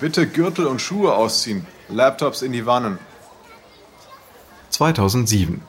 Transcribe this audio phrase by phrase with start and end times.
[0.00, 1.66] Bitte Gürtel und Schuhe ausziehen.
[1.88, 2.98] Laptops in die Wannen.
[4.70, 5.62] 2007.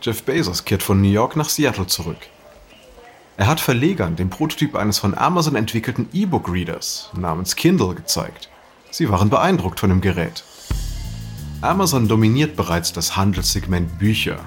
[0.00, 2.18] Jeff Bezos kehrt von New York nach Seattle zurück.
[3.36, 8.48] Er hat Verlegern den Prototyp eines von Amazon entwickelten E-Book-Readers namens Kindle gezeigt.
[8.90, 10.44] Sie waren beeindruckt von dem Gerät.
[11.60, 14.38] Amazon dominiert bereits das Handelssegment Bücher.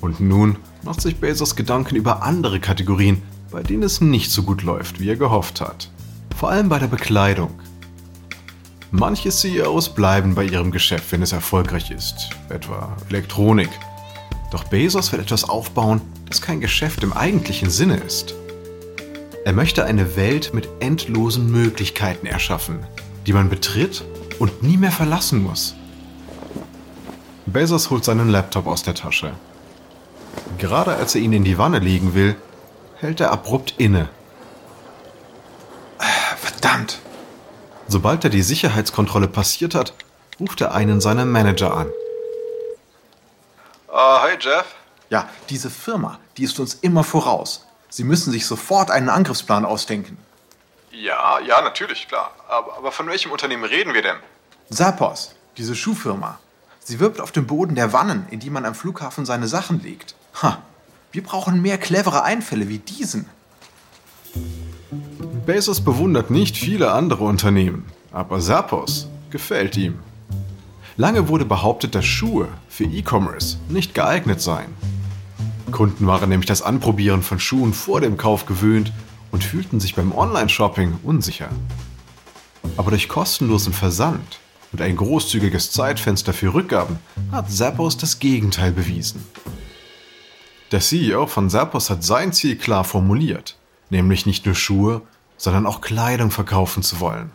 [0.00, 4.62] Und nun macht sich Bezos Gedanken über andere Kategorien, bei denen es nicht so gut
[4.62, 5.90] läuft, wie er gehofft hat.
[6.36, 7.50] Vor allem bei der Bekleidung.
[8.90, 13.68] Manche CEOs bleiben bei ihrem Geschäft, wenn es erfolgreich ist, etwa Elektronik.
[14.52, 18.34] Doch Bezos will etwas aufbauen, das kein Geschäft im eigentlichen Sinne ist.
[19.44, 22.86] Er möchte eine Welt mit endlosen Möglichkeiten erschaffen,
[23.26, 24.04] die man betritt
[24.38, 25.74] und nie mehr verlassen muss.
[27.46, 29.32] Bezos holt seinen Laptop aus der Tasche.
[30.58, 32.36] Gerade als er ihn in die Wanne legen will,
[32.98, 34.08] hält er abrupt inne.
[36.38, 37.00] Verdammt!
[37.88, 39.94] Sobald er die Sicherheitskontrolle passiert hat,
[40.40, 41.86] ruft er einen seiner Manager an.
[43.88, 44.74] Uh, hi Jeff.
[45.08, 47.64] Ja, diese Firma, die ist uns immer voraus.
[47.88, 50.18] Sie müssen sich sofort einen Angriffsplan ausdenken.
[50.90, 52.32] Ja, ja, natürlich, klar.
[52.48, 54.16] Aber, aber von welchem Unternehmen reden wir denn?
[54.70, 56.40] Zappos, diese Schuhfirma.
[56.80, 60.14] Sie wirbt auf dem Boden der Wannen, in die man am Flughafen seine Sachen legt.
[60.42, 60.58] Ha,
[61.12, 63.28] wir brauchen mehr clevere Einfälle wie diesen.
[65.46, 70.00] Bezos bewundert nicht viele andere Unternehmen, aber Zappos gefällt ihm.
[70.96, 74.74] Lange wurde behauptet, dass Schuhe für E-Commerce nicht geeignet seien.
[75.70, 78.92] Kunden waren nämlich das Anprobieren von Schuhen vor dem Kauf gewöhnt
[79.30, 81.48] und fühlten sich beim Online-Shopping unsicher.
[82.76, 84.40] Aber durch kostenlosen Versand
[84.72, 86.98] und ein großzügiges Zeitfenster für Rückgaben
[87.30, 89.24] hat Zappos das Gegenteil bewiesen.
[90.72, 93.56] Der CEO von Zappos hat sein Ziel klar formuliert,
[93.90, 95.02] nämlich nicht nur Schuhe,
[95.36, 97.30] sondern auch Kleidung verkaufen zu wollen.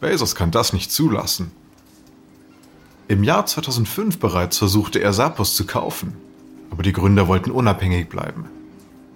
[0.00, 1.52] Bezos kann das nicht zulassen.
[3.08, 6.16] Im Jahr 2005 bereits versuchte er Zappos zu kaufen,
[6.70, 8.46] aber die Gründer wollten unabhängig bleiben.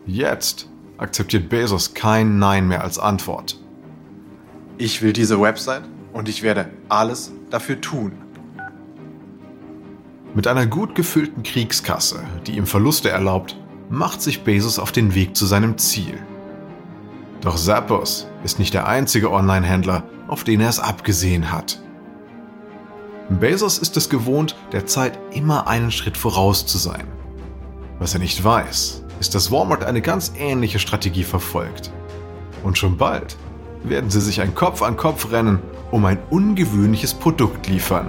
[0.06, 3.58] Jetzt akzeptiert Bezos kein Nein mehr als Antwort.
[4.78, 8.12] Ich will diese Website und ich werde alles dafür tun.
[10.34, 13.56] Mit einer gut gefüllten Kriegskasse, die ihm Verluste erlaubt,
[13.88, 16.18] macht sich Bezos auf den Weg zu seinem Ziel.
[17.44, 21.78] Doch Zappos ist nicht der einzige Online-Händler, auf den er es abgesehen hat.
[23.28, 27.06] Bezos ist es gewohnt, der Zeit immer einen Schritt voraus zu sein.
[27.98, 31.92] Was er nicht weiß, ist, dass Walmart eine ganz ähnliche Strategie verfolgt.
[32.62, 33.36] Und schon bald
[33.82, 35.58] werden sie sich ein Kopf an Kopf rennen,
[35.90, 38.08] um ein ungewöhnliches Produkt liefern.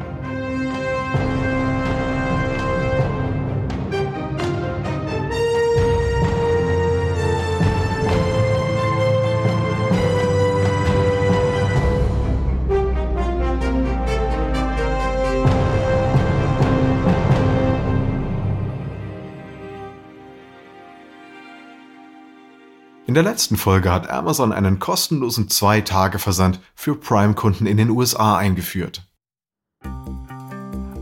[23.23, 29.07] der letzten Folge hat Amazon einen kostenlosen 2-Tage-Versand für Prime-Kunden in den USA eingeführt.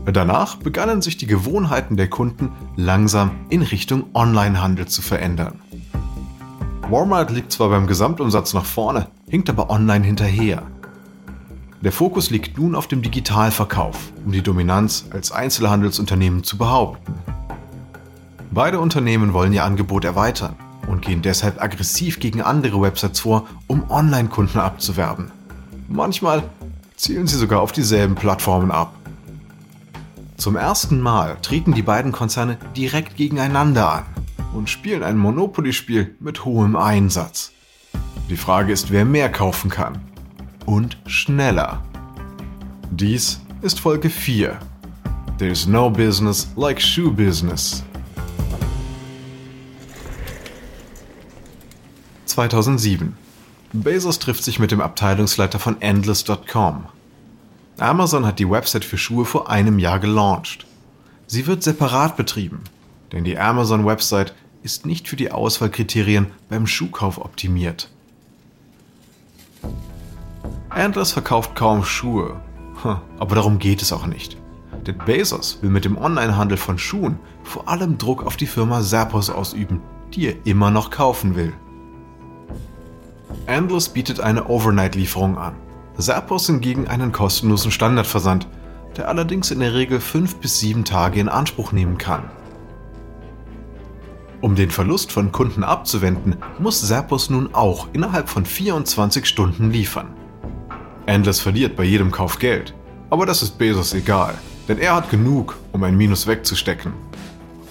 [0.04, 5.62] Danach begannen sich die Gewohnheiten der Kunden langsam in Richtung Onlinehandel zu verändern.
[6.90, 10.64] Walmart liegt zwar beim Gesamtumsatz nach vorne, hinkt aber online hinterher.
[11.80, 17.14] Der Fokus liegt nun auf dem Digitalverkauf, um die Dominanz als Einzelhandelsunternehmen zu behaupten.
[18.50, 20.54] Beide Unternehmen wollen ihr Angebot erweitern
[20.90, 25.30] und gehen deshalb aggressiv gegen andere Websites vor, um Online-Kunden abzuwerben.
[25.88, 26.42] Manchmal
[26.96, 28.92] zielen sie sogar auf dieselben Plattformen ab.
[30.36, 34.04] Zum ersten Mal treten die beiden Konzerne direkt gegeneinander an
[34.52, 37.52] und spielen ein Monopoly-Spiel mit hohem Einsatz.
[38.28, 40.00] Die Frage ist, wer mehr kaufen kann.
[40.66, 41.82] Und schneller.
[42.90, 44.58] Dies ist Folge 4.
[45.38, 47.84] There's no business like shoe business.
[52.48, 53.16] 2007.
[53.72, 56.86] Bezos trifft sich mit dem Abteilungsleiter von Endless.com.
[57.78, 60.66] Amazon hat die Website für Schuhe vor einem Jahr gelauncht.
[61.26, 62.62] Sie wird separat betrieben,
[63.12, 67.90] denn die Amazon-Website ist nicht für die Auswahlkriterien beim Schuhkauf optimiert.
[70.74, 72.40] Endless verkauft kaum Schuhe,
[73.18, 74.38] aber darum geht es auch nicht.
[74.86, 79.28] Denn Bezos will mit dem Onlinehandel von Schuhen vor allem Druck auf die Firma Zappos
[79.28, 79.82] ausüben,
[80.14, 81.52] die er immer noch kaufen will.
[83.50, 85.56] Endless bietet eine Overnight-Lieferung an.
[85.98, 88.46] Zappos hingegen einen kostenlosen Standardversand,
[88.96, 92.30] der allerdings in der Regel fünf bis sieben Tage in Anspruch nehmen kann.
[94.40, 100.14] Um den Verlust von Kunden abzuwenden, muss Zappos nun auch innerhalb von 24 Stunden liefern.
[101.06, 102.72] Endless verliert bei jedem Kauf Geld,
[103.10, 104.34] aber das ist Bezos egal,
[104.68, 106.92] denn er hat genug, um ein Minus wegzustecken.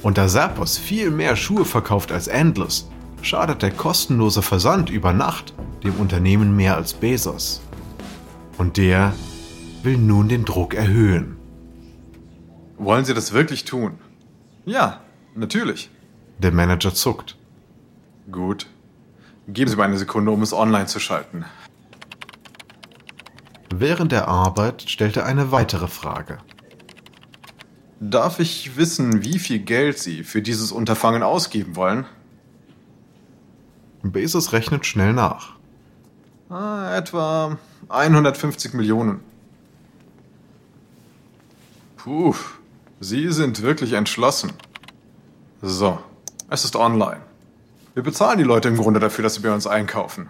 [0.04, 2.90] Und da Zappos viel mehr Schuhe verkauft als Endless,
[3.22, 5.54] schadet der kostenlose Versand über Nacht
[5.84, 7.62] dem Unternehmen mehr als Bezos.
[8.58, 9.14] Und der
[9.84, 11.38] will nun den Druck erhöhen.
[12.78, 14.00] Wollen Sie das wirklich tun?
[14.66, 15.02] Ja,
[15.36, 15.90] natürlich.
[16.38, 17.38] Der Manager zuckt.
[18.32, 18.68] Gut.
[19.48, 21.46] Geben Sie mir eine Sekunde, um es online zu schalten.
[23.74, 26.40] Während der Arbeit stellt er eine weitere Frage.
[28.00, 32.06] Darf ich wissen, wie viel Geld Sie für dieses Unterfangen ausgeben wollen?
[34.02, 35.59] Bezos rechnet schnell nach.
[36.50, 37.58] Ah, etwa
[37.90, 39.20] 150 Millionen.
[41.98, 42.34] Puh,
[43.00, 44.52] Sie sind wirklich entschlossen.
[45.62, 46.00] So,
[46.50, 47.22] es ist online.
[47.94, 50.28] Wir bezahlen die Leute im Grunde dafür, dass sie bei uns einkaufen.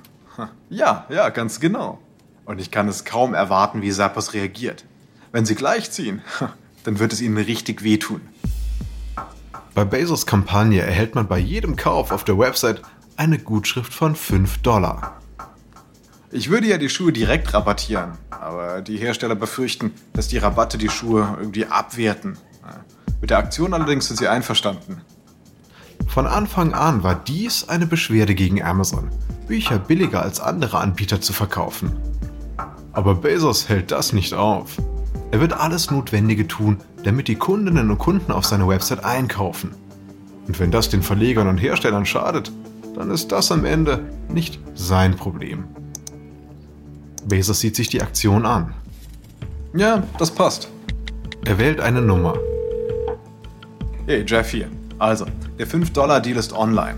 [0.70, 2.00] Ja, ja, ganz genau.
[2.46, 4.86] Und ich kann es kaum erwarten, wie Zappos reagiert.
[5.32, 6.22] Wenn sie gleichziehen,
[6.84, 8.22] dann wird es ihnen richtig wehtun.
[9.74, 12.82] Bei Bezos Kampagne erhält man bei jedem Kauf auf der Website
[13.18, 15.20] eine Gutschrift von 5 Dollar.
[16.32, 20.90] Ich würde ja die Schuhe direkt rabattieren, aber die Hersteller befürchten, dass die Rabatte die
[20.90, 22.38] Schuhe irgendwie abwerten.
[23.20, 25.02] Mit der Aktion allerdings sind sie einverstanden.
[26.08, 29.10] Von Anfang an war dies eine Beschwerde gegen Amazon,
[29.48, 31.98] Bücher billiger als andere Anbieter zu verkaufen.
[32.94, 34.78] Aber Bezos hält das nicht auf.
[35.32, 39.72] Er wird alles Notwendige tun, damit die Kundinnen und Kunden auf seiner Website einkaufen.
[40.48, 42.52] Und wenn das den Verlegern und Herstellern schadet,
[42.96, 45.66] dann ist das am Ende nicht sein Problem.
[47.28, 48.74] Bezos sieht sich die Aktion an.
[49.74, 50.70] Ja, das passt.
[51.46, 52.36] Er wählt eine Nummer.
[54.06, 54.68] Hey, Jeff hier.
[54.98, 55.26] Also,
[55.58, 56.96] der 5-Dollar-Deal ist online.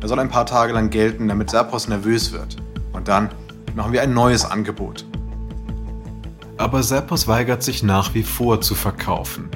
[0.00, 2.56] Er soll ein paar Tage lang gelten, damit Zappos nervös wird.
[2.92, 3.30] Und dann
[3.74, 5.04] machen wir ein neues Angebot.
[6.56, 9.48] Aber Zappos weigert sich nach wie vor zu verkaufen.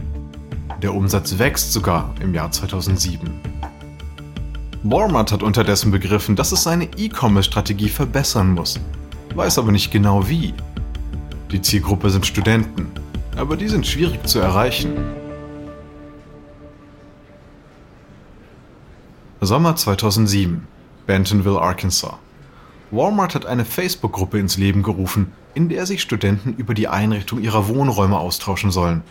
[0.82, 3.40] Der Umsatz wächst sogar im Jahr 2007.
[4.82, 8.78] Walmart hat unterdessen begriffen, dass es seine E-Commerce-Strategie verbessern muss
[9.38, 10.52] weiß aber nicht genau wie.
[11.52, 12.88] Die Zielgruppe sind Studenten,
[13.36, 14.96] aber die sind schwierig zu erreichen.
[19.40, 20.66] Sommer 2007,
[21.06, 22.14] Bentonville, Arkansas.
[22.90, 27.68] Walmart hat eine Facebook-Gruppe ins Leben gerufen, in der sich Studenten über die Einrichtung ihrer
[27.68, 29.02] Wohnräume austauschen sollen.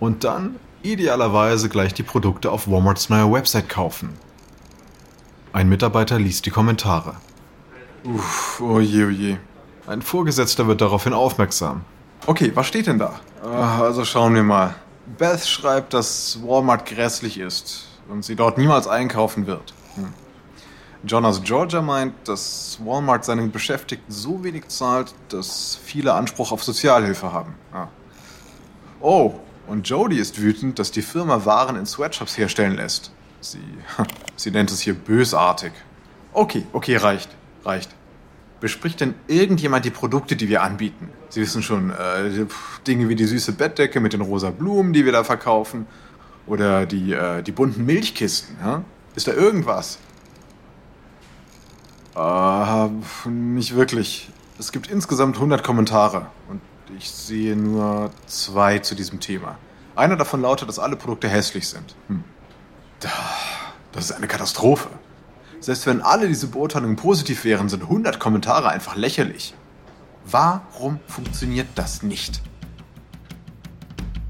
[0.00, 4.14] Und dann idealerweise gleich die Produkte auf Walmarts neuer Website kaufen.
[5.52, 7.16] Ein Mitarbeiter liest die Kommentare.
[8.04, 9.38] Uff, oje, oje.
[9.86, 11.82] Ein Vorgesetzter wird daraufhin aufmerksam.
[12.26, 13.20] Okay, was steht denn da?
[13.42, 14.74] Also schauen wir mal.
[15.18, 19.74] Beth schreibt, dass Walmart grässlich ist und sie dort niemals einkaufen wird.
[19.94, 20.12] Hm.
[21.04, 26.64] John aus Georgia meint, dass Walmart seinen Beschäftigten so wenig zahlt, dass viele Anspruch auf
[26.64, 27.54] Sozialhilfe haben.
[27.72, 27.86] Ah.
[29.00, 29.34] Oh,
[29.68, 33.12] und Jody ist wütend, dass die Firma Waren in Sweatshops herstellen lässt.
[33.40, 33.60] Sie,
[34.36, 35.72] sie nennt es hier bösartig.
[36.32, 37.30] Okay, okay, reicht,
[37.64, 37.95] reicht.
[38.60, 41.10] Bespricht denn irgendjemand die Produkte, die wir anbieten?
[41.28, 42.46] Sie wissen schon, äh,
[42.86, 45.86] Dinge wie die süße Bettdecke mit den rosa Blumen, die wir da verkaufen.
[46.46, 48.56] Oder die, äh, die bunten Milchkisten.
[48.62, 48.82] Ja?
[49.14, 49.98] Ist da irgendwas?
[52.14, 52.88] Äh,
[53.28, 54.30] nicht wirklich.
[54.58, 56.62] Es gibt insgesamt 100 Kommentare und
[56.96, 59.58] ich sehe nur zwei zu diesem Thema.
[59.94, 61.94] Einer davon lautet, dass alle Produkte hässlich sind.
[62.08, 62.24] Hm.
[63.92, 64.88] Das ist eine Katastrophe.
[65.66, 69.52] Selbst wenn alle diese Beurteilungen positiv wären, sind 100 Kommentare einfach lächerlich.
[70.24, 72.40] Warum funktioniert das nicht?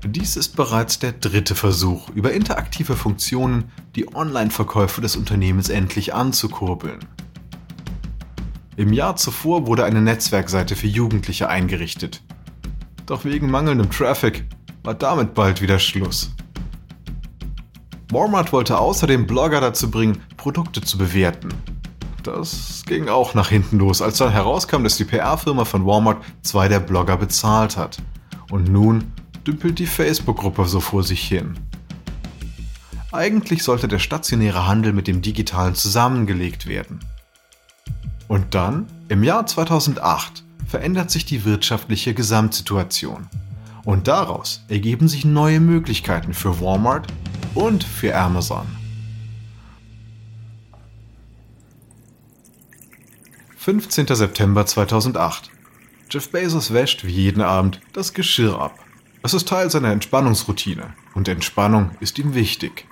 [0.03, 7.01] Dies ist bereits der dritte Versuch, über interaktive Funktionen die Online-Verkäufe des Unternehmens endlich anzukurbeln.
[8.79, 12.23] Im Jahr zuvor wurde eine Netzwerkseite für Jugendliche eingerichtet.
[13.05, 14.47] Doch wegen mangelndem Traffic
[14.85, 16.35] war damit bald wieder Schluss.
[18.11, 21.49] Walmart wollte außerdem Blogger dazu bringen, Produkte zu bewerten.
[22.23, 26.69] Das ging auch nach hinten los, als dann herauskam, dass die PR-Firma von Walmart zwei
[26.69, 27.99] der Blogger bezahlt hat.
[28.51, 29.13] Und nun
[29.47, 31.59] dümpelt die Facebook-Gruppe so vor sich hin.
[33.13, 37.01] Eigentlich sollte der stationäre Handel mit dem digitalen zusammengelegt werden.
[38.29, 43.29] Und dann, im Jahr 2008, verändert sich die wirtschaftliche Gesamtsituation.
[43.85, 47.07] Und daraus ergeben sich neue Möglichkeiten für Walmart
[47.57, 48.67] und für Amazon.
[53.57, 54.07] 15.
[54.09, 55.51] September 2008.
[56.11, 58.79] Jeff Bezos wäscht wie jeden Abend das Geschirr ab.
[59.23, 62.87] Es ist Teil seiner Entspannungsroutine und Entspannung ist ihm wichtig.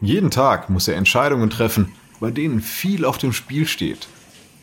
[0.00, 4.08] Jeden Tag muss er Entscheidungen treffen, bei denen viel auf dem Spiel steht.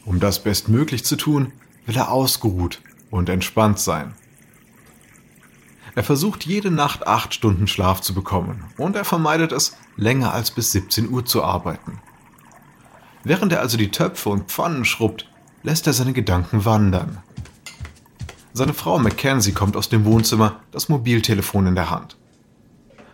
[0.03, 1.53] Um das bestmöglich zu tun,
[1.85, 4.13] will er ausgeruht und entspannt sein.
[5.93, 10.51] Er versucht jede Nacht acht Stunden Schlaf zu bekommen und er vermeidet es, länger als
[10.51, 11.99] bis 17 Uhr zu arbeiten.
[13.23, 15.29] Während er also die Töpfe und Pfannen schrubbt,
[15.63, 17.17] lässt er seine Gedanken wandern.
[18.53, 22.17] Seine Frau Mackenzie kommt aus dem Wohnzimmer, das Mobiltelefon in der Hand.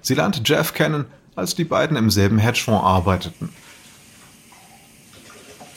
[0.02, 1.06] Sie lernte Jeff kennen,
[1.36, 3.50] als die beiden im selben Hedgefonds arbeiteten.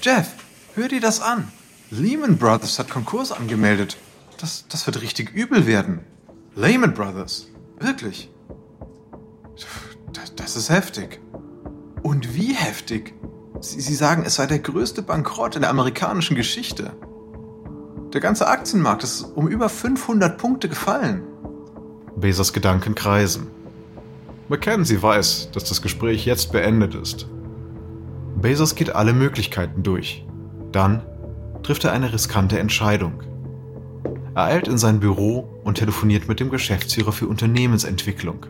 [0.02, 0.28] Jeff,
[0.74, 1.50] hör dir das an.
[1.90, 3.96] Lehman Brothers hat Konkurs angemeldet.
[4.38, 6.00] Das, das wird richtig übel werden.
[6.60, 7.48] Lehman Brothers.
[7.78, 8.30] Wirklich.
[10.12, 11.18] Das, das ist heftig.
[12.02, 13.14] Und wie heftig?
[13.60, 16.92] Sie, Sie sagen, es sei der größte Bankrott in der amerikanischen Geschichte.
[18.12, 21.22] Der ganze Aktienmarkt ist um über 500 Punkte gefallen.
[22.16, 23.46] Bezos Gedanken kreisen.
[24.48, 27.26] Mackenzie weiß, dass das Gespräch jetzt beendet ist.
[28.36, 30.26] Bezos geht alle Möglichkeiten durch.
[30.72, 31.06] Dann
[31.62, 33.22] trifft er eine riskante Entscheidung.
[34.40, 38.46] Er eilt in sein Büro und telefoniert mit dem Geschäftsführer für Unternehmensentwicklung.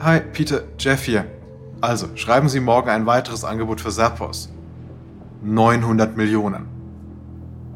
[0.00, 1.24] Hi, Peter, Jeff hier.
[1.80, 4.52] Also, schreiben Sie morgen ein weiteres Angebot für Zappos.
[5.42, 6.66] 900 Millionen.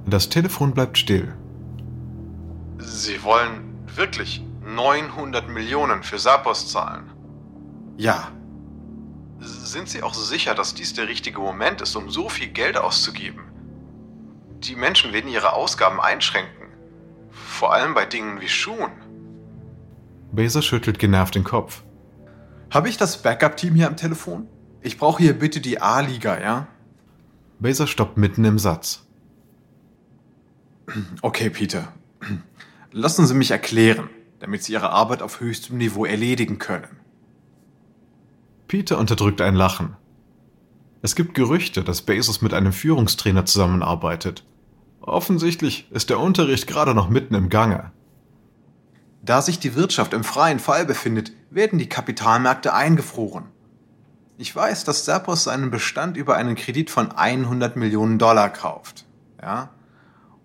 [0.05, 1.33] Das Telefon bleibt still.
[2.79, 7.05] Sie wollen wirklich 900 Millionen für Zappos zahlen?
[7.99, 8.33] Ja.
[9.39, 13.54] Sind Sie auch sicher, dass dies der richtige Moment ist, um so viel Geld auszugeben?
[14.67, 16.69] Die Menschen werden ihre Ausgaben einschränken.
[17.31, 18.93] Vor allem bei Dingen wie Schuhen.
[20.33, 21.83] Bezos schüttelt genervt den Kopf.
[22.71, 24.49] Habe ich das Backup-Team hier am Telefon?
[24.81, 26.67] Ich brauche hier bitte die A-Liga, ja?
[27.59, 29.07] Bezos stoppt mitten im Satz.
[31.21, 31.93] Okay, Peter.
[32.91, 34.09] Lassen Sie mich erklären,
[34.41, 37.01] damit Sie Ihre Arbeit auf höchstem Niveau erledigen können.
[38.67, 39.97] Peter unterdrückt ein Lachen.
[41.03, 44.43] Es gibt Gerüchte, dass Bezos mit einem Führungstrainer zusammenarbeitet.
[45.07, 47.93] Offensichtlich ist der Unterricht gerade noch mitten im Gange.
[49.21, 53.45] Da sich die Wirtschaft im freien Fall befindet, werden die Kapitalmärkte eingefroren.
[54.39, 59.05] Ich weiß, dass Zappos seinen Bestand über einen Kredit von 100 Millionen Dollar kauft.
[59.41, 59.71] Ja?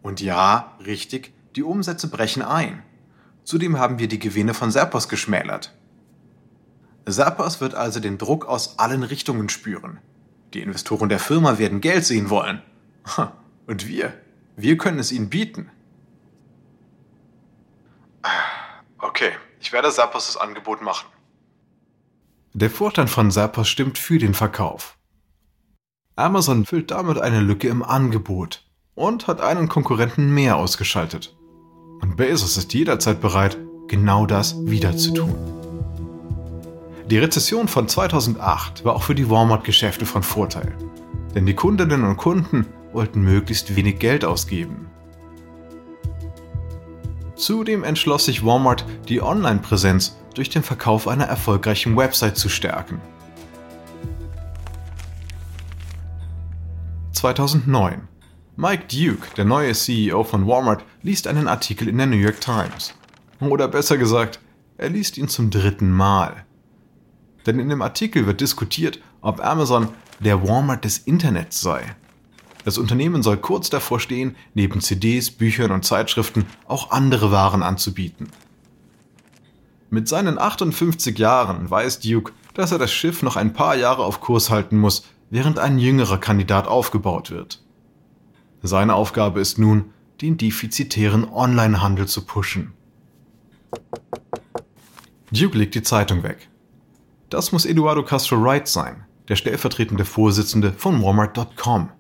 [0.01, 2.83] Und ja, richtig, die Umsätze brechen ein.
[3.45, 5.73] Zudem haben wir die Gewinne von Zappos geschmälert.
[7.07, 9.99] Zappos wird also den Druck aus allen Richtungen spüren.
[10.53, 12.61] Die Investoren der Firma werden Geld sehen wollen.
[13.65, 14.13] Und wir,
[14.61, 15.71] wir können es ihnen bieten.
[18.97, 21.07] Okay, ich werde Zappos das Angebot machen.
[22.53, 24.97] Der Vorstand von Zappos stimmt für den Verkauf.
[26.17, 31.37] Amazon füllt damit eine Lücke im Angebot und hat einen Konkurrenten mehr ausgeschaltet.
[32.01, 35.35] Und Bezos ist jederzeit bereit, genau das wieder zu tun.
[37.09, 40.75] Die Rezession von 2008 war auch für die Walmart-Geschäfte von Vorteil.
[41.33, 44.87] Denn die Kundinnen und Kunden wollten möglichst wenig Geld ausgeben.
[47.35, 53.01] Zudem entschloss sich Walmart, die Online-Präsenz durch den Verkauf einer erfolgreichen Website zu stärken.
[57.13, 58.07] 2009.
[58.55, 62.93] Mike Duke, der neue CEO von Walmart, liest einen Artikel in der New York Times.
[63.39, 64.39] Oder besser gesagt,
[64.77, 66.45] er liest ihn zum dritten Mal.
[67.45, 71.95] Denn in dem Artikel wird diskutiert, ob Amazon der Walmart des Internets sei.
[72.69, 78.29] Das Unternehmen soll kurz davor stehen, neben CDs, Büchern und Zeitschriften auch andere Waren anzubieten.
[79.89, 84.21] Mit seinen 58 Jahren weiß Duke, dass er das Schiff noch ein paar Jahre auf
[84.21, 87.59] Kurs halten muss, während ein jüngerer Kandidat aufgebaut wird.
[88.61, 89.85] Seine Aufgabe ist nun,
[90.21, 92.73] den defizitären Onlinehandel zu pushen.
[95.31, 96.49] Duke legt die Zeitung weg.
[97.31, 101.93] Das muss Eduardo Castro Wright sein, der stellvertretende Vorsitzende von Walmart.com.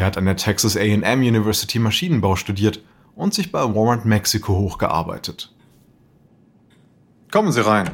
[0.00, 2.82] Er hat an der Texas AM University Maschinenbau studiert
[3.14, 5.54] und sich bei Walmart Mexiko hochgearbeitet.
[7.30, 7.90] Kommen Sie rein.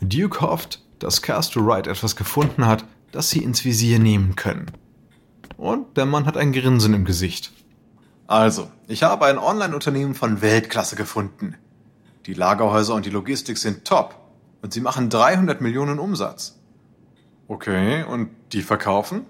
[0.00, 4.70] Duke hofft, dass Castro Wright etwas gefunden hat, das sie ins Visier nehmen können.
[5.58, 7.52] Und der Mann hat ein Grinsen im Gesicht.
[8.26, 11.56] Also, ich habe ein Online-Unternehmen von Weltklasse gefunden.
[12.24, 14.18] Die Lagerhäuser und die Logistik sind top
[14.62, 16.58] und sie machen 300 Millionen Umsatz.
[17.48, 19.26] Okay, und die verkaufen?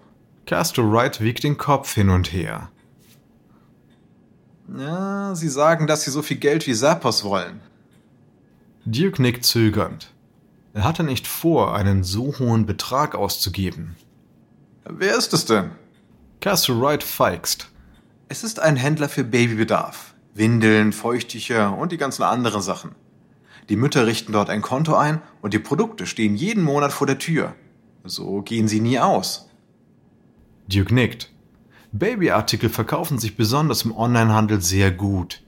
[0.48, 2.70] Castro Wright wiegt den Kopf hin und her.
[4.78, 7.60] Ja, sie sagen, dass sie so viel Geld wie Zappos wollen.
[8.86, 10.10] Duke nickt zögernd.
[10.72, 13.96] Er hatte nicht vor, einen so hohen Betrag auszugeben.
[14.88, 15.72] Wer ist es denn?
[16.40, 17.68] Castro Wright feigst.
[18.28, 20.14] Es ist ein Händler für Babybedarf.
[20.32, 22.94] Windeln, Feuchttücher und die ganzen anderen Sachen.
[23.68, 27.18] Die Mütter richten dort ein Konto ein und die Produkte stehen jeden Monat vor der
[27.18, 27.54] Tür.
[28.04, 29.47] So gehen sie nie aus.
[30.68, 31.30] Duke nickt.
[31.92, 35.42] Babyartikel verkaufen sich besonders im Onlinehandel sehr gut.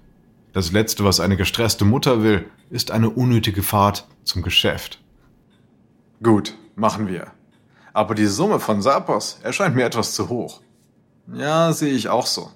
[0.53, 5.01] Das Letzte, was eine gestresste Mutter will, ist eine unnötige Fahrt zum Geschäft.
[6.23, 7.33] Gut, machen wir.
[7.93, 10.61] Aber die Summe von Sapos erscheint mir etwas zu hoch.
[11.33, 12.51] Ja, sehe ich auch so.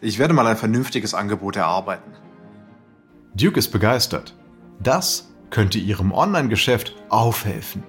[0.00, 2.12] Ich werde mal ein vernünftiges Angebot erarbeiten.
[3.34, 4.34] Duke ist begeistert.
[4.80, 7.82] Das könnte ihrem Online-Geschäft aufhelfen.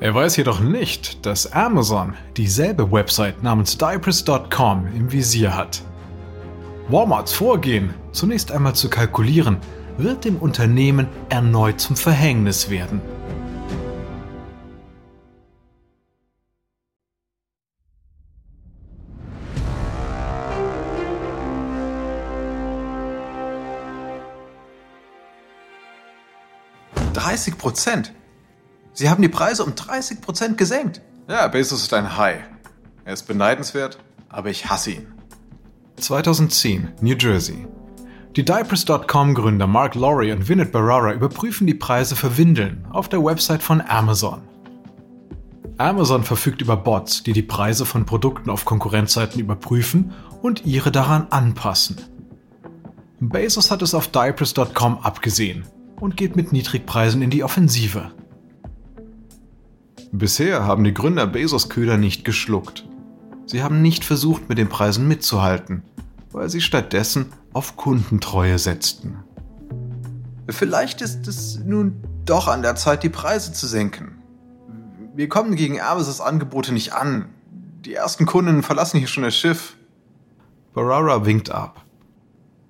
[0.00, 5.82] Er weiß jedoch nicht, dass Amazon dieselbe Website namens Diapers.com im Visier hat.
[6.88, 9.58] Walmarts Vorgehen, zunächst einmal zu kalkulieren,
[9.98, 13.00] wird dem Unternehmen erneut zum Verhängnis werden.
[27.32, 28.12] 30 Prozent.
[28.94, 31.00] Sie haben die Preise um 30 Prozent gesenkt.
[31.28, 32.44] Ja, Bezos ist ein Hai.
[33.04, 35.06] Er ist beneidenswert, aber ich hasse ihn.
[35.96, 37.66] 2010, New Jersey.
[38.36, 43.62] Die Diapers.com-Gründer Mark Laurie und Vinod Barara überprüfen die Preise für Windeln auf der Website
[43.62, 44.42] von Amazon.
[45.78, 51.26] Amazon verfügt über Bots, die die Preise von Produkten auf Konkurrenzseiten überprüfen und ihre daran
[51.30, 52.00] anpassen.
[53.20, 55.64] Bezos hat es auf Diapers.com abgesehen
[56.00, 58.12] und geht mit Niedrigpreisen in die Offensive.
[60.14, 62.86] Bisher haben die Gründer Bezos Köder nicht geschluckt.
[63.46, 65.82] Sie haben nicht versucht, mit den Preisen mitzuhalten,
[66.32, 69.24] weil sie stattdessen auf Kundentreue setzten.
[70.50, 74.18] Vielleicht ist es nun doch an der Zeit, die Preise zu senken.
[75.14, 77.30] Wir kommen gegen Amazons Angebote nicht an.
[77.86, 79.78] Die ersten Kunden verlassen hier schon das Schiff.
[80.74, 81.86] Barara winkt ab.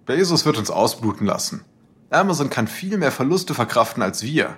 [0.07, 1.65] Bezos wird uns ausbluten lassen.
[2.09, 4.57] Amazon kann viel mehr Verluste verkraften als wir.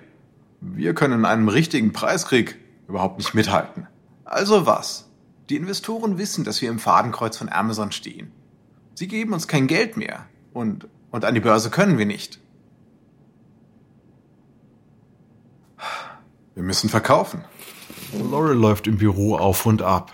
[0.61, 3.87] Wir können in einem richtigen Preiskrieg überhaupt nicht mithalten.
[4.25, 5.09] Also was?
[5.49, 8.33] Die Investoren wissen, dass wir im Fadenkreuz von Amazon stehen.
[8.95, 10.27] Sie geben uns kein Geld mehr.
[10.53, 12.41] Und, und an die Börse können wir nicht.
[16.55, 17.45] Wir müssen verkaufen.
[18.13, 20.13] Laurel läuft im Büro auf und ab.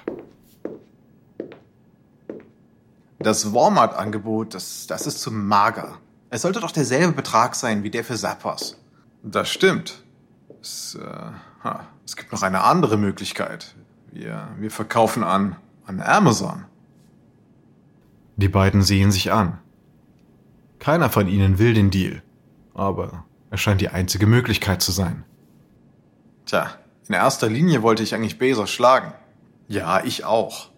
[3.18, 5.98] Das Walmart-Angebot, das, das ist zu mager.
[6.30, 8.78] Es sollte doch derselbe Betrag sein wie der für Zappos.
[9.22, 10.02] Das stimmt.
[10.62, 13.76] Es, äh, ha, es gibt noch eine andere Möglichkeit.
[14.10, 15.54] Wir, wir verkaufen an,
[15.86, 16.64] an Amazon.
[18.34, 19.58] Die beiden sehen sich an.
[20.80, 22.24] Keiner von ihnen will den Deal,
[22.74, 25.24] aber es scheint die einzige Möglichkeit zu sein.
[26.46, 26.72] Tja,
[27.06, 29.12] in erster Linie wollte ich eigentlich Bezos schlagen.
[29.68, 30.70] Ja, ich auch.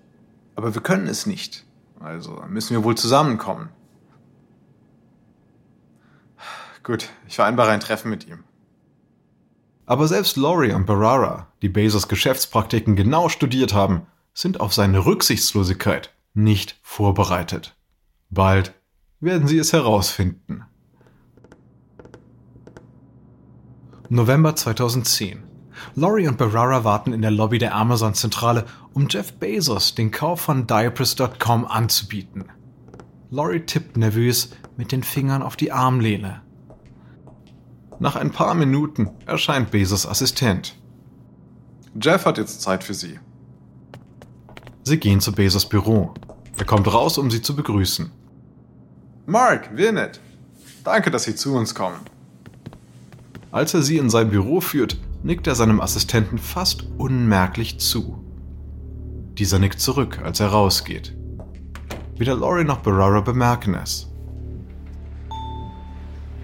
[0.54, 1.64] Aber wir können es nicht.
[1.98, 3.70] Also müssen wir wohl zusammenkommen.
[6.82, 8.44] Gut, ich vereinbare ein Treffen mit ihm.
[9.86, 16.14] Aber selbst Laurie und Barara, die Bezos Geschäftspraktiken genau studiert haben, sind auf seine Rücksichtslosigkeit
[16.34, 17.76] nicht vorbereitet.
[18.30, 18.74] Bald
[19.20, 20.64] werden sie es herausfinden.
[24.08, 25.42] November 2010.
[25.94, 30.66] Laurie und Barara warten in der Lobby der Amazon-Zentrale, um Jeff Bezos den Kauf von
[30.66, 32.44] Diapers.com anzubieten.
[33.30, 36.42] Laurie tippt nervös mit den Fingern auf die Armlehne.
[38.02, 40.76] Nach ein paar Minuten erscheint Bezos Assistent.
[42.02, 43.20] Jeff hat jetzt Zeit für Sie.
[44.82, 46.12] Sie gehen zu Bezos Büro.
[46.58, 48.10] Er kommt raus, um sie zu begrüßen.
[49.26, 50.18] Mark, Vinnet,
[50.82, 52.00] danke, dass Sie zu uns kommen.
[53.52, 58.18] Als er sie in sein Büro führt, nickt er seinem Assistenten fast unmerklich zu.
[59.38, 61.16] Dieser nickt zurück, als er rausgeht.
[62.16, 64.11] Weder Laurie noch Barara bemerken es.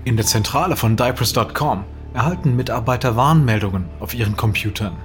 [0.08, 4.96] In der Zentrale von Diapers.com erhalten Mitarbeiter Warnmeldungen auf ihren Computern.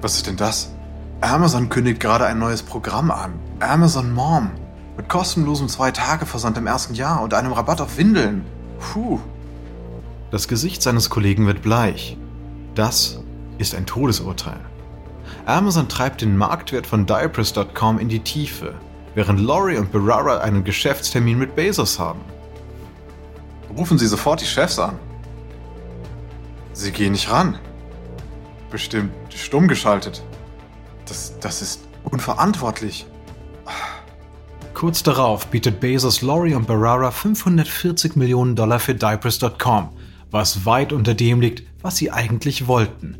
[0.00, 0.72] Was ist denn das?
[1.20, 3.32] Amazon kündigt gerade ein neues Programm an.
[3.58, 4.52] Amazon Mom.
[4.96, 8.44] Mit kostenlosem Zwei-Tage-Versand im ersten Jahr und einem Rabatt auf Windeln.
[8.78, 9.18] Puh.
[10.30, 12.16] Das Gesicht seines Kollegen wird bleich.
[12.76, 13.24] Das
[13.58, 14.60] ist ein Todesurteil.
[15.46, 18.74] Amazon treibt den Marktwert von Diapers.com in die Tiefe,
[19.16, 22.20] während Laurie und Barara einen Geschäftstermin mit Bezos haben.
[23.76, 24.98] Rufen Sie sofort die Chefs an.
[26.72, 27.58] Sie gehen nicht ran.
[28.70, 30.22] Bestimmt stumm geschaltet.
[31.06, 33.06] Das, das ist unverantwortlich.
[34.74, 39.90] Kurz darauf bietet Bezos Laurie und Barara 540 Millionen Dollar für Diapers.com,
[40.30, 43.18] was weit unter dem liegt, was sie eigentlich wollten.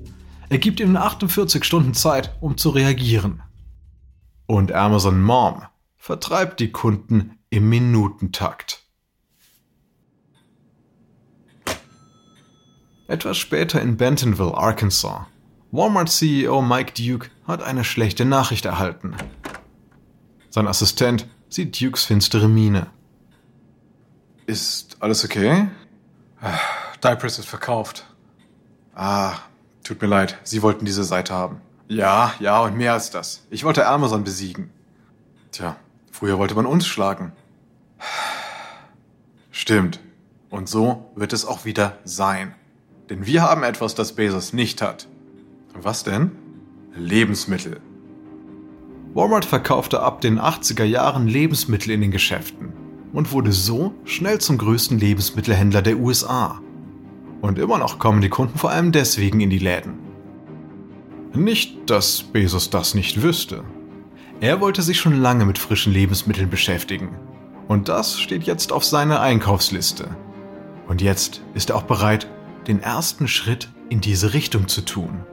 [0.49, 3.43] Er gibt ihnen 48 Stunden Zeit, um zu reagieren.
[4.47, 5.63] Und Amazon Mom
[5.97, 8.84] vertreibt die Kunden im Minutentakt.
[13.07, 15.27] Etwas später in Bentonville, Arkansas.
[15.73, 19.15] Walmart-CEO Mike Duke hat eine schlechte Nachricht erhalten.
[20.49, 22.87] Sein Assistent sieht Dukes finstere Miene.
[24.47, 25.69] Ist alles okay?
[27.03, 28.07] Diapers ist verkauft.
[28.95, 29.35] Ah,
[29.83, 30.39] tut mir leid.
[30.45, 31.61] Sie wollten diese Seite haben.
[31.89, 33.43] Ja, ja, und mehr als das.
[33.51, 34.71] Ich wollte Amazon besiegen.
[35.53, 35.77] Tja,
[36.11, 37.33] früher wollte man uns schlagen.
[39.51, 40.01] Stimmt.
[40.49, 42.55] Und so wird es auch wieder sein.
[43.11, 45.09] Denn wir haben etwas, das Bezos nicht hat.
[45.75, 46.33] Was denn?
[46.97, 47.81] Lebensmittel.
[49.13, 52.73] Walmart verkaufte ab den 80er Jahren Lebensmittel in den Geschäften
[53.13, 56.61] und wurde so schnell zum größten Lebensmittelhändler der USA.
[57.41, 59.99] Und immer noch kommen die Kunden vor allem deswegen in die Läden.
[61.35, 63.65] Nicht, dass Bezos das nicht wüsste.
[64.41, 67.11] Er wollte sich schon lange mit frischen Lebensmitteln beschäftigen.
[67.69, 70.17] Und das steht jetzt auf seiner Einkaufsliste.
[70.89, 72.29] Und jetzt ist er auch bereit,
[72.67, 75.25] den ersten Schritt in diese Richtung zu tun.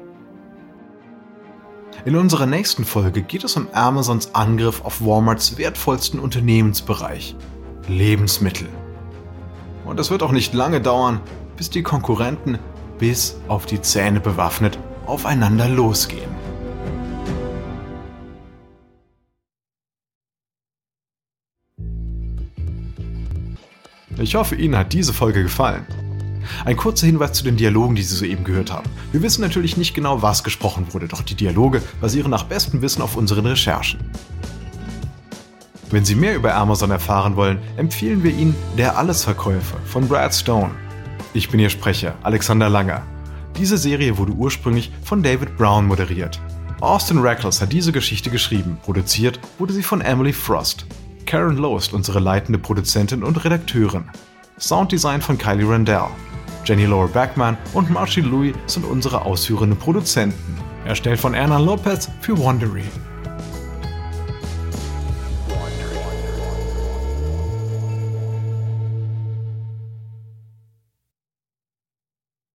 [2.04, 7.36] In unserer nächsten Folge geht es um Amazons Angriff auf Walmarts wertvollsten Unternehmensbereich,
[7.88, 8.70] Lebensmittel.
[9.86, 11.20] Und es wird auch nicht lange dauern,
[11.58, 12.58] bis die Konkurrenten
[12.98, 16.30] bis auf die Zähne bewaffnet aufeinander losgehen.
[24.18, 25.86] Ich hoffe, Ihnen hat diese Folge gefallen.
[26.66, 28.90] Ein kurzer Hinweis zu den Dialogen, die Sie soeben gehört haben.
[29.12, 33.02] Wir wissen natürlich nicht genau, was gesprochen wurde, doch die Dialoge basieren nach bestem Wissen
[33.02, 34.00] auf unseren Recherchen.
[35.90, 40.72] Wenn Sie mehr über Amazon erfahren wollen, empfehlen wir Ihnen Der Allesverkäufer von Brad Stone.
[41.34, 43.04] Ich bin Ihr Sprecher, Alexander Langer.
[43.58, 46.40] Diese Serie wurde ursprünglich von David Brown moderiert.
[46.80, 50.86] Austin Reckles hat diese Geschichte geschrieben, produziert wurde sie von Emily Frost.
[51.28, 54.06] Karen Lowe ist unsere leitende Produzentin und Redakteurin.
[54.58, 56.08] Sounddesign von Kylie Randell.
[56.66, 60.58] Jenny Laura Backman und Marcy Louis sind unsere ausführenden Produzenten.
[60.86, 62.84] Erstellt von Erna Lopez für Wondery.